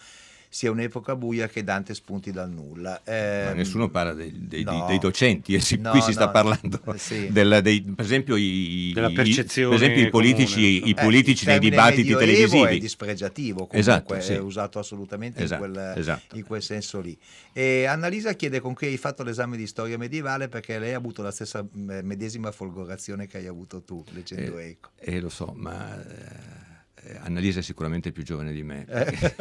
[0.52, 3.00] sia un'epoca buia che Dante spunti dal nulla.
[3.04, 6.28] Eh, Ma nessuno parla dei, dei, no, dei docenti, eh, no, qui si no, sta
[6.28, 7.32] parlando sì.
[7.32, 11.58] del, dei, per esempio i, della percezione per esempio, i politici, i politici eh, nei
[11.58, 12.76] dibattiti televisivi.
[12.76, 14.32] è dispregiativo, comunque esatto, sì.
[14.34, 16.36] è usato assolutamente esatto, in, quel, esatto.
[16.36, 17.16] in, quel, senso lì.
[17.54, 21.22] E Annalisa chiede con chi hai fatto l'esame di storia medievale perché lei ha avuto
[21.22, 24.90] la stessa medesima folgorazione che hai avuto tu leggendo eh, Eco.
[24.98, 26.70] Eh, lo so, ma...
[27.04, 28.86] Eh, Annalisa è sicuramente più giovane di me.
[28.88, 29.34] Eh.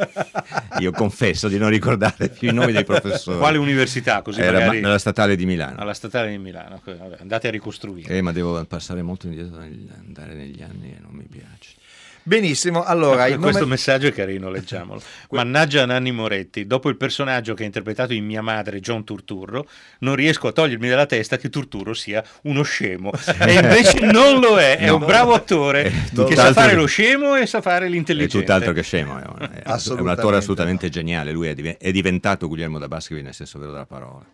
[0.80, 3.38] Io confesso di non ricordare più i nomi dei professori.
[3.38, 4.20] Quale università?
[4.22, 4.80] Così Era magari...
[4.80, 5.78] ma- nella statale di Milano.
[5.78, 6.80] Alla statale di Milano.
[6.84, 8.16] Vabbè, andate a ricostruire.
[8.16, 11.74] Eh, ma devo passare molto indietro, andare negli anni e non mi piace.
[12.24, 15.02] Benissimo, allora il Questo nome- messaggio è carino, leggiamolo.
[15.30, 19.66] Mannaggia Nanni Moretti, dopo il personaggio che ha interpretato in Mia Madre, John Turturro,
[20.00, 23.10] non riesco a togliermi dalla testa che Turturro sia uno scemo.
[23.42, 24.96] E invece non lo è, è No.
[24.96, 28.38] un bravo attore È che sa fare che- lo scemo e sa fare È l'intelligente.
[28.38, 31.32] tutt'altro che scemo, è un, è- è un attore assolutamente geniale.
[31.32, 34.24] Lui è, diven- è diventato Guglielmo da Baskerville nel senso vero della parola.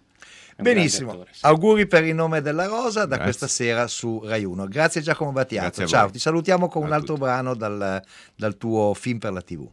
[0.61, 1.47] Benissimo, attore, sì.
[1.47, 3.23] auguri per il nome della rosa da Grazie.
[3.25, 4.66] questa sera su Rai 1.
[4.66, 5.87] Grazie Giacomo Battiato.
[5.87, 7.21] Ciao, ti salutiamo con A un altro tutti.
[7.27, 8.03] brano dal,
[8.35, 9.68] dal tuo film per la TV.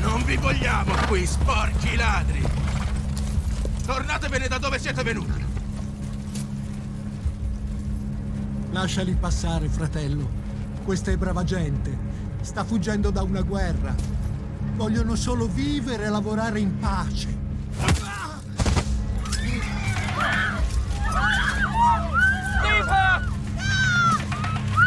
[0.00, 2.42] Non vi vogliamo qui, sporchi ladri!
[3.86, 5.44] Tornatevene da dove siete venuti!
[8.72, 10.28] Lasciali passare, fratello.
[10.84, 11.96] Questa è brava gente.
[12.40, 13.94] Sta fuggendo da una guerra.
[14.76, 17.38] Vogliono solo vivere e lavorare in pace.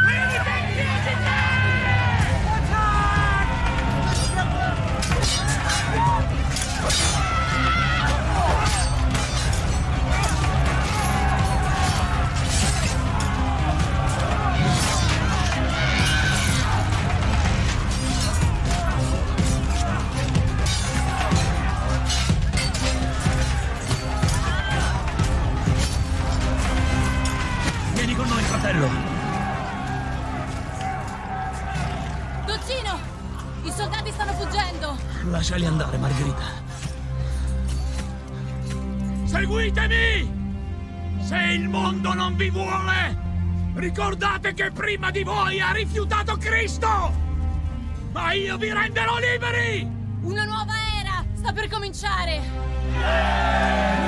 [0.05, 1.22] Vieni
[35.53, 36.43] Lasciali andare, Margherita.
[39.25, 40.41] Seguitemi!
[41.21, 43.15] Se il mondo non vi vuole,
[43.75, 47.13] ricordate che prima di voi ha rifiutato Cristo!
[48.13, 49.87] Ma io vi renderò liberi!
[50.21, 52.41] Una nuova era sta per cominciare!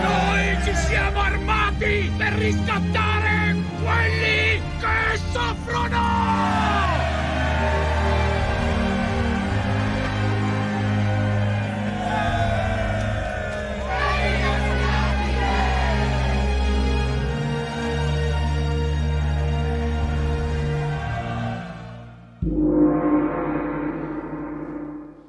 [0.01, 6.14] Noi ci siamo armati per riscattare quelli che soffrono!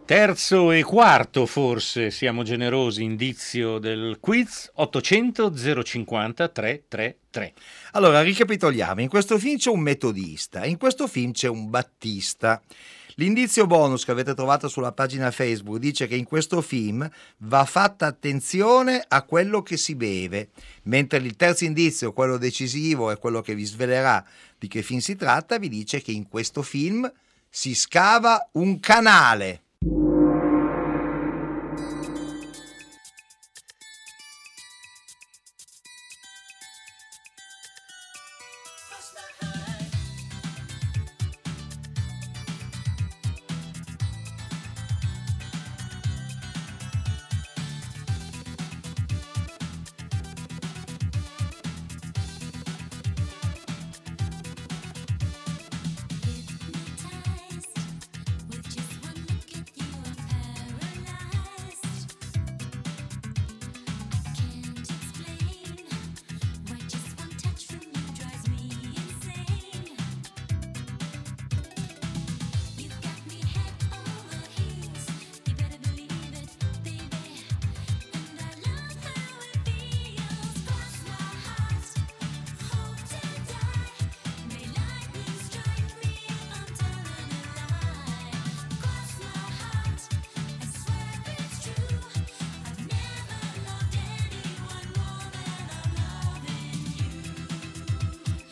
[0.06, 5.52] Terzo e quarto, forse, siamo generosi, indizio del quiz 800
[5.82, 7.52] 050 333.
[7.90, 9.00] Allora, ricapitoliamo.
[9.00, 12.62] In questo film c'è un metodista, in questo film c'è un battista.
[13.16, 18.06] L'indizio bonus che avete trovato sulla pagina Facebook dice che in questo film va fatta
[18.06, 20.50] attenzione a quello che si beve,
[20.84, 24.24] mentre il terzo indizio, quello decisivo e quello che vi svelerà
[24.56, 27.12] di che film si tratta, vi dice che in questo film
[27.50, 29.62] si scava un canale.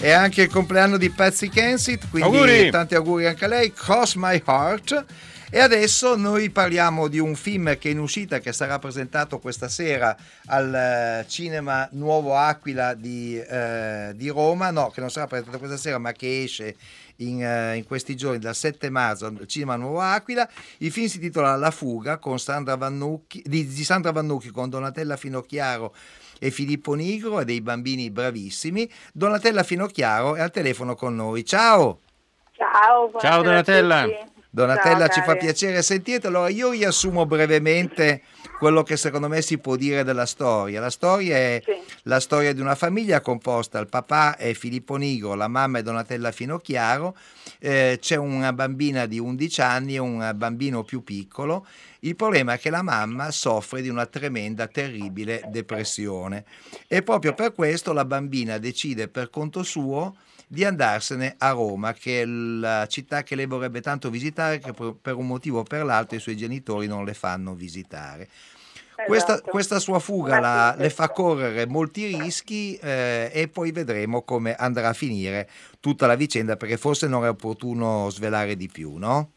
[0.05, 2.69] È anche il compleanno di Patsy Kensit, quindi Auguri!
[2.69, 3.73] tanti auguri anche a lei.
[3.73, 5.05] Cross My Heart.
[5.49, 9.67] E adesso noi parliamo di un film che è in uscita, che sarà presentato questa
[9.67, 10.15] sera
[10.49, 14.71] al eh, Cinema Nuovo Aquila di, eh, di Roma.
[14.71, 16.77] No, che non sarà presentato questa sera, ma che esce
[17.17, 20.49] in, eh, in questi giorni, dal 7 marzo, al Cinema Nuovo Aquila.
[20.79, 25.17] Il film si intitola La fuga con Sandra Vannucchi, di, di Sandra Vannucchi con Donatella
[25.17, 25.95] Finocchiaro
[26.39, 28.91] e Filippo Nigro e dei bambini bravissimi.
[29.13, 31.45] Donatella Finocchiaro è al telefono con noi.
[31.45, 32.01] Ciao!
[32.57, 34.34] Ciao, Ciao a Donatella, tutti.
[34.55, 36.29] Donatella, Ciao, ci fa piacere sentirti.
[36.29, 38.23] Allora, io riassumo brevemente
[38.61, 40.79] quello che secondo me si può dire della storia.
[40.79, 41.63] La storia è
[42.05, 46.31] la storia di una famiglia composta, il papà è Filippo Nigro, la mamma è Donatella
[46.31, 47.17] Finocchiaro,
[47.59, 51.67] eh, c'è una bambina di 11 anni e un bambino più piccolo.
[52.01, 56.45] Il problema è che la mamma soffre di una tremenda, terribile depressione
[56.87, 60.15] e proprio per questo la bambina decide per conto suo
[60.55, 65.17] di andarsene a Roma, che è la città che lei vorrebbe tanto visitare, che per
[65.17, 68.29] un motivo o per l'altro i suoi genitori non le fanno visitare.
[69.07, 69.51] Questa, Esatto.
[69.51, 74.89] questa sua fuga la- le fa correre molti rischi eh, e poi vedremo come andrà
[74.89, 75.51] a finire
[75.81, 79.33] tutta la vicenda, perché forse non è opportuno svelare di più, no?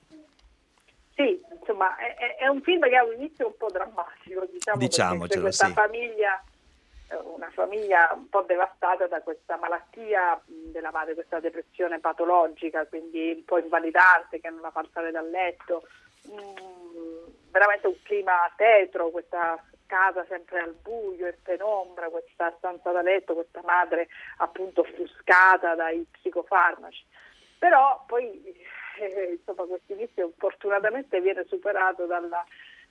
[1.16, 4.48] Sì, insomma, è, è- un film che ha un inizio un po' drammatico,
[4.78, 5.74] diciamo, perché questa sì.
[5.74, 6.42] famiglia,
[7.24, 13.46] una famiglia un po' devastata da questa malattia della madre, questa depressione patologica, quindi un
[13.46, 15.84] po' invalidante, che non la fa alzare dal letto,
[17.52, 23.34] veramente un clima tetro, questa casa sempre al buio e penombra, questa stanza da letto,
[23.34, 27.06] questa madre appunto offuscata dai psicofarmaci.
[27.58, 28.44] Però poi
[29.00, 32.46] eh, insomma, questo inizio fortunatamente viene superato dalla-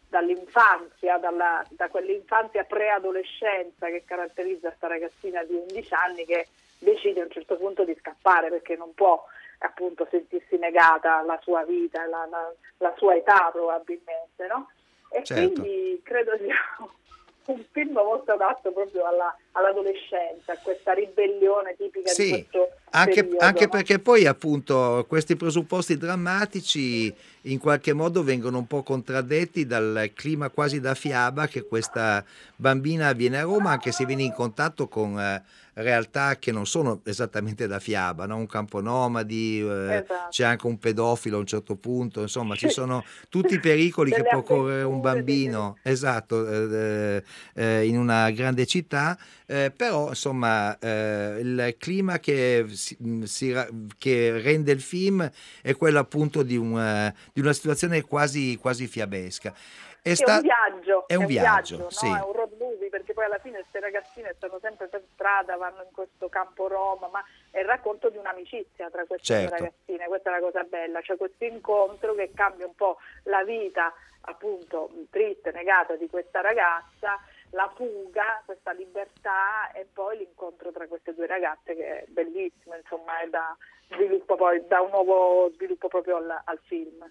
[0.08, 6.46] dall'infanzia, dalla- da quell'infanzia preadolescenza che caratterizza questa ragazzina di 11 anni che
[6.78, 9.24] decide a un certo punto di scappare perché non può
[9.58, 14.70] appunto sentirsi negata la sua vita, la, la- la sua età probabilmente, no?
[15.10, 15.52] E Certo.
[15.60, 16.54] quindi credo sia
[17.46, 23.24] un film molto adatto proprio alla- all'adolescenza, a questa ribellione tipica di Sì, questo anche,
[23.24, 23.70] periodo, anche no?
[23.70, 30.50] perché poi appunto questi presupposti drammatici in qualche modo vengono un po' contraddetti dal clima
[30.50, 32.24] quasi da fiaba che questa
[32.56, 35.42] bambina viene a Roma anche se viene in contatto con eh,
[35.76, 38.36] realtà che non sono esattamente da fiaba, no?
[38.36, 40.28] un campo nomadi, eh, Esatto.
[40.30, 44.22] c'è anche un pedofilo a un certo punto, insomma ci sono tutti i pericoli che
[44.22, 47.22] può correre un bambino, esatto, eh,
[47.54, 53.54] eh, in una grande città, eh, però insomma eh, il clima che, si- mh, si
[53.98, 55.28] che rende il film
[55.62, 59.54] è quello appunto di, un, eh, di una situazione quasi, quasi fiabesca.
[60.02, 61.90] È, È sta- un viaggio, è un viaggio, no?
[61.90, 62.06] sì.
[62.06, 65.82] è un road movie perché poi alla fine queste ragazzine stanno sempre per strada, vanno
[65.82, 69.50] in questo campo Roma, ma è il racconto di un'amicizia tra queste Certo.
[69.50, 73.92] ragazzine, questa è la cosa bella, c'è questo incontro che cambia un po' la vita
[74.28, 77.18] appunto triste, negata di questa ragazza,
[77.50, 83.20] la fuga, questa libertà e poi l'incontro tra queste due ragazze che è bellissimo, insomma,
[83.20, 83.56] è da
[83.90, 87.08] sviluppo poi, da un nuovo sviluppo proprio al, al film.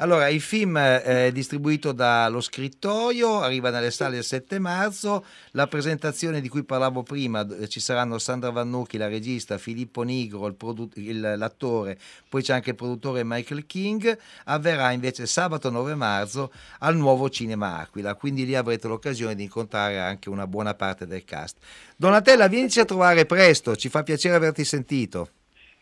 [0.00, 5.66] Allora, il film eh, è distribuito dallo scrittoio, arriva nelle sale il 7 marzo, la
[5.66, 11.34] presentazione di cui parlavo prima, ci saranno Sandra Vannucchi, la regista, Filippo Nigro, produ- il-
[11.36, 17.28] l'attore, poi c'è anche il produttore Michael King, avverrà invece sabato 9 marzo al nuovo
[17.28, 21.56] Cinema Aquila, quindi lì avrete l'occasione di incontrare anche una buona parte del cast.
[21.96, 25.30] Donatella, vienici a trovare presto, ci fa piacere averti sentito.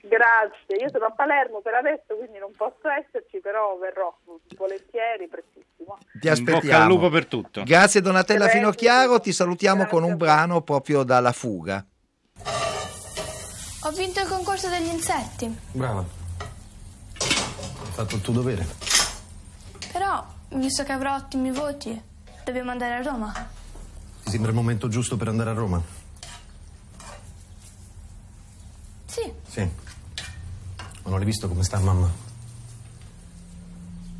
[0.09, 4.17] Grazie, io sono a Palermo per adesso, quindi non posso esserci, però verrò
[4.57, 5.99] volentieri, prestissimo.
[6.21, 6.61] Ti aspettiamo.
[6.61, 7.63] bocca al lupo per tutto.
[7.65, 8.59] Grazie Donatella Grazie.
[8.61, 11.85] Finocchiaro, ti salutiamo con un brano proprio dalla fuga.
[13.83, 16.01] Ho vinto il concorso degli insetti, Brava.
[17.21, 18.65] Hai fatto il tuo dovere.
[19.93, 22.01] però, visto che avrò ottimi voti,
[22.45, 23.33] dobbiamo andare a Roma.
[24.25, 25.81] Ti sembra il momento giusto per andare a Roma?
[29.07, 29.85] Sì, Sì.
[31.07, 32.11] Ma non hai visto come sta mamma?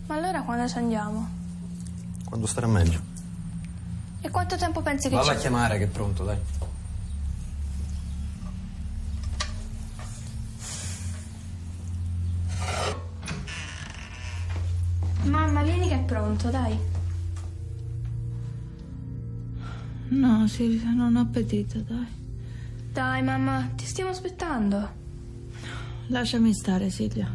[0.07, 1.29] ma allora quando ci andiamo?
[2.25, 3.01] Quando starà meglio.
[4.21, 5.41] E quanto tempo pensi che Valla a ci...
[5.41, 6.39] chiamare che è pronto, dai.
[15.25, 16.79] Mamma, vieni che è pronto, dai.
[20.11, 22.07] No, Silvia, non ho appetito, dai.
[22.93, 25.06] Dai, mamma, ti stiamo aspettando.
[26.09, 27.29] Lasciami stare, Silvia.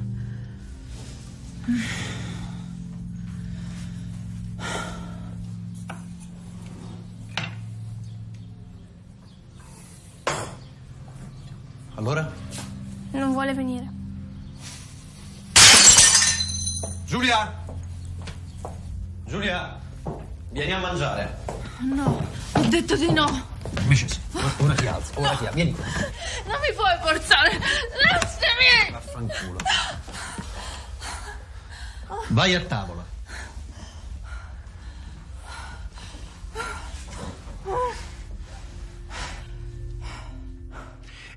[11.96, 12.32] Allora?
[13.12, 13.90] Non vuole venire.
[17.06, 17.54] Giulia!
[19.26, 19.80] Giulia!
[20.52, 21.38] Vieni a mangiare.
[21.94, 23.51] No, ho detto di no.
[23.92, 24.20] Invece sì.
[24.64, 25.54] Ora ti alzo, ora ti alzo.
[25.54, 25.84] Vieni qua.
[25.84, 27.60] Non mi puoi forzare.
[27.60, 28.92] Lasciami.
[28.92, 29.58] Vaffanculo.
[32.30, 33.04] Vai a tavola.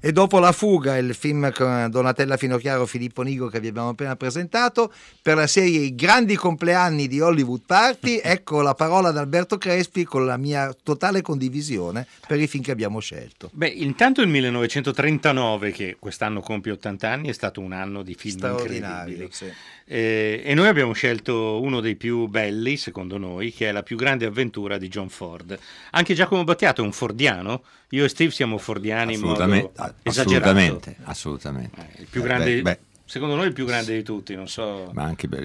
[0.07, 3.89] E dopo La fuga, il film con Donatella Finocchiaro e Filippo Nigo che vi abbiamo
[3.89, 4.93] appena presentato,
[5.23, 10.05] per la serie I grandi compleanni di Hollywood Party, ecco la parola ad Alberto Crespi
[10.05, 13.49] con la mia totale condivisione per i film che abbiamo scelto.
[13.55, 18.45] Beh, intanto il 1939, che quest'anno compie 80 anni, è stato un anno di film
[18.45, 19.29] incredibili.
[19.31, 19.51] sì.
[19.87, 23.97] Eh, e noi abbiamo scelto uno dei più belli, secondo noi, che è La più
[23.97, 25.59] grande avventura di John Ford.
[25.91, 27.63] Anche Giacomo Battiato è un fordiano.
[27.91, 30.49] Io e Steve siamo fordiani in Assolutamente, modo esagerato.
[30.49, 31.89] assolutamente, assolutamente.
[31.99, 34.91] Il più Eh, grande, beh, beh, secondo noi il più grande di tutti, non so.
[34.95, 35.43] ma anche per,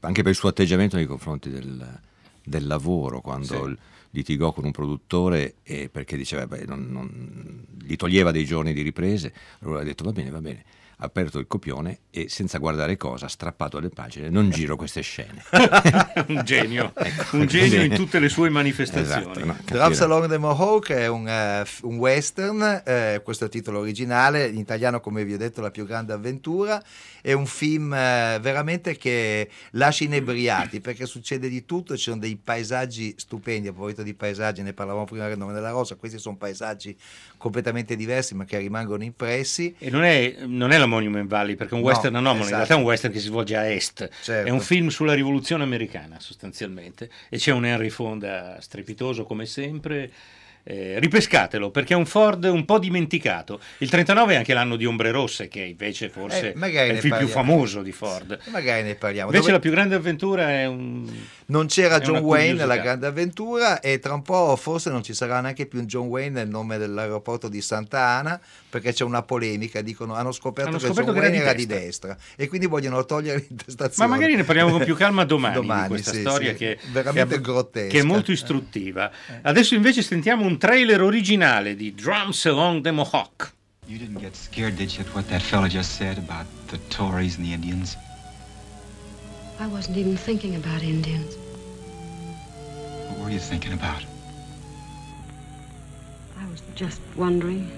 [0.00, 1.98] anche per il suo atteggiamento nei confronti del,
[2.44, 3.76] del lavoro, quando Sì.
[4.12, 8.82] litigò con un produttore e perché diceva beh, non- non- gli toglieva dei giorni di
[8.82, 9.32] riprese,
[9.62, 10.64] allora ha detto va bene, va bene,
[11.00, 15.42] aperto il copione e senza guardare cosa ha strappato le pagine, non giro queste scene.
[16.28, 19.22] un genio, Ecco, un genio in tutte le sue manifestazioni.
[19.22, 23.46] Esatto, no, Drops capire- Along the Mohawk è un, f- un western, eh, questo è
[23.46, 26.82] il titolo originale, in italiano come vi ho detto La più grande avventura,
[27.22, 32.36] è un film eh, veramente che lascia inebriati perché succede di tutto, ci sono dei
[32.36, 36.36] paesaggi stupendi, a proposito di paesaggi ne parlavamo prima del nome della rosa, questi sono
[36.36, 36.96] paesaggi
[37.40, 39.74] completamente diversi ma che rimangono impressi.
[39.78, 42.56] E non è, non è la Monument Valley, perché un No, western anomalo, in esatto.
[42.56, 44.08] realtà è un western che si svolge a est.
[44.22, 44.46] Certo.
[44.46, 47.08] È un film sulla rivoluzione americana, sostanzialmente.
[47.30, 50.10] E c'è un Henry Fonda strepitoso, come sempre.
[50.62, 53.60] Eh, ripescatelo perché è un Ford un po' dimenticato.
[53.78, 57.16] Il 39 è anche l'anno di Ombre Rosse, che invece forse Eh, è il film
[57.16, 58.38] più famoso di Ford.
[58.50, 59.26] Magari ne parliamo.
[59.26, 61.08] Invece Dove- la più grande avventura è un.
[61.46, 65.40] Non c'era John Wayne nella grande avventura e tra un po' forse non ci sarà
[65.40, 69.80] neanche più un John Wayne nel nome dell'aeroporto di Santa Ana perché c'è una polemica,
[69.80, 72.46] dicono hanno scoperto Hanno che scoperto John che era Wayne di era di destra e
[72.46, 74.08] quindi vogliono togliere l'intestazione.
[74.08, 76.56] Ma magari ne parliamo con più calma domani, Domani, di questa sì, storia sì.
[76.56, 77.88] che, veramente è, grottesca.
[77.88, 79.10] che è molto istruttiva.
[79.42, 83.52] Adesso invece sentiamo un trailer originale di Drums Along the Mohawk.
[83.86, 87.36] You didn't get scared, did you, at what that fella just said about the Tories
[87.36, 87.96] and the Indians?
[89.58, 91.36] I wasn't even thinking about Indians.
[93.08, 94.02] What were you thinking about?
[96.38, 97.68] I was just wondering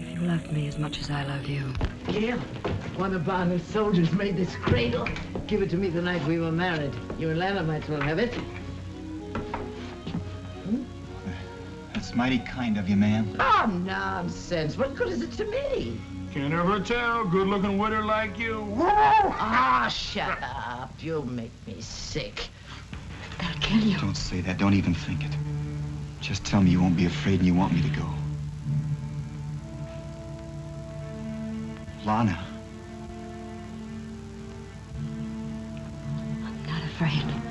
[0.00, 1.72] if you loved me as much as I love you.
[2.06, 2.38] Gail,
[2.96, 5.06] one of our soldiers made this cradle.
[5.46, 6.94] Give it to me the night we were married.
[7.18, 8.32] Your Lanamites will have it.
[12.12, 13.36] That's mighty kind of you, ma'am.
[13.40, 14.76] Oh, nonsense.
[14.76, 15.98] What good is it to me?
[16.34, 17.24] Can't ever tell.
[17.24, 18.70] Good looking widow like you.
[18.82, 20.92] Ah, shut up.
[21.00, 22.50] You'll make me sick.
[23.40, 23.96] They'll kill you.
[23.96, 24.58] Don't say that.
[24.58, 25.30] Don't even think it.
[26.20, 28.06] Just tell me you won't be afraid and you want me to go.
[32.04, 32.38] Lana,
[36.44, 37.41] I'm Not afraid.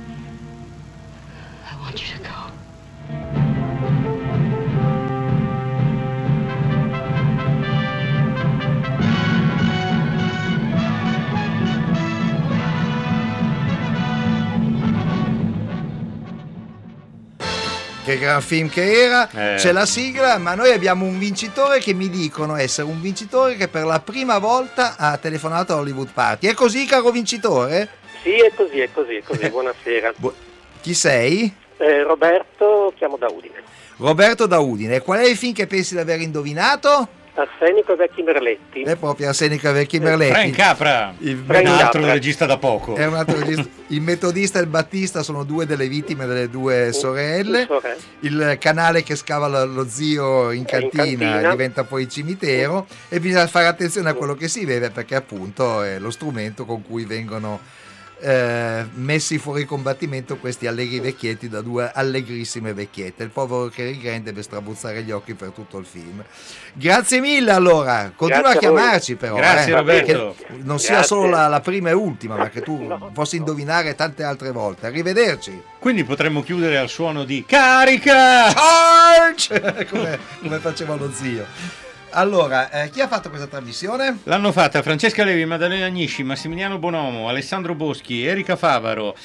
[18.03, 19.57] Che gran film che era, Eh.
[19.57, 23.67] c'è la sigla, ma noi abbiamo un vincitore che mi dicono essere un vincitore che
[23.67, 26.47] per la prima volta ha telefonato a Hollywood Party.
[26.47, 27.89] È così, caro vincitore?
[28.23, 29.47] Sì, è così, è così, è così.
[29.49, 30.13] Buonasera.
[30.81, 31.53] Chi sei?
[31.77, 33.61] Eh, Roberto, chiamo da Udine.
[33.97, 35.01] Roberto da Udine.
[35.01, 37.07] Qual è il film che pensi di aver indovinato?
[37.33, 38.81] Arsenico e vecchi merletti.
[38.81, 40.31] È proprio Arsenico e Vecchi Merletti.
[40.33, 42.11] Frank Capra, Il- un altro Capra.
[42.13, 42.95] regista da poco.
[42.95, 43.67] È un altro regista.
[43.87, 47.67] Il metodista e il battista sono due delle vittime delle due sorelle.
[48.19, 51.49] Il canale che scava lo- zio in cantina, cantina.
[51.51, 55.99] diventa poi cimitero e bisogna fare attenzione a quello che si beve perché appunto è
[55.99, 57.59] lo strumento con cui vengono
[58.21, 63.23] eh, messi fuori combattimento questi allegri vecchietti da due allegrissime vecchiette.
[63.23, 66.23] Il povero Cary Grant deve strabuzzare gli occhi per tutto il film.
[66.73, 69.35] Grazie mille allora, continua Grazie a a chiamarci però.
[69.35, 70.35] Grazie, eh, Roberto.
[70.37, 71.07] che non sia Grazie.
[71.07, 74.85] solo la, la prima e ultima, ma che tu possa indovinare tante altre volte.
[74.85, 75.61] Arrivederci.
[75.79, 78.53] Quindi potremmo chiudere al suono di carica!
[78.53, 79.87] Charge!
[79.89, 81.89] come, come faceva lo zio.
[82.11, 84.19] Allora, eh, chi ha fatto questa trasmissione?
[84.23, 89.15] L'hanno fatta Francesca Levi, Maddalena Agnisci, Massimiliano Bonomo, Alessandro Boschi, Erika Favaro,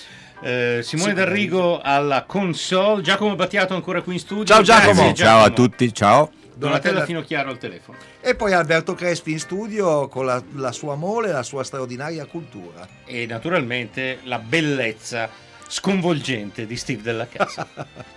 [0.40, 4.44] eh, Simone Sì, D'Arrigo alla console, Giacomo Battiato ancora qui in studio.
[4.44, 5.02] Ciao, Giacomo.
[5.02, 6.30] Grazie, Ciao a tutti, ciao.
[6.54, 7.98] Donatella Finocchiaro al telefono.
[8.20, 12.24] E poi Alberto Crespi in studio con la, la sua mole e la sua straordinaria
[12.24, 12.86] cultura.
[13.04, 15.28] E naturalmente la bellezza
[15.66, 17.66] sconvolgente di Steve della Casa.